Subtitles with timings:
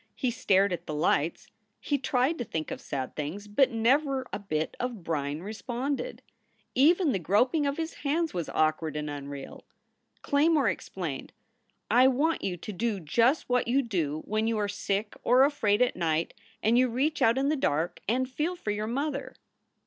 [0.15, 1.45] He stared at the lights.
[1.79, 6.23] He tried to think of sad things, but never a bit of brine responded.
[6.73, 9.63] Even the groping of his hands was awkward and unreal.
[10.23, 11.33] Claymore explained,
[11.91, 15.83] "I want you to do just what you do when you are sick or afraid
[15.83, 16.33] at night
[16.63, 19.35] and you reach out in the dark and feel for your mother."